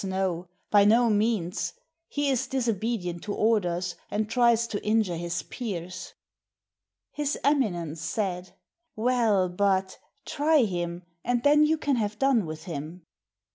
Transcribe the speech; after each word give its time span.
no, 0.03 0.47
by 0.71 0.83
no 0.83 1.11
means! 1.11 1.73
He 2.07 2.27
is 2.31 2.47
disobedient 2.47 3.21
to 3.25 3.35
orders, 3.35 3.93
and 4.09 4.27
tries 4.27 4.65
to 4.69 4.83
injure 4.83 5.15
his 5.15 5.43
peers." 5.43 6.13
His 7.11 7.37
Eminence 7.43 8.01
said," 8.01 8.55
Well, 9.07 9.47
but— 9.47 9.99
try 10.25 10.63
him, 10.63 11.03
and 11.23 11.43
then 11.43 11.67
you 11.67 11.77
can 11.77 11.97
have 11.97 12.17
done 12.17 12.47
with 12.47 12.63
him." 12.63 13.03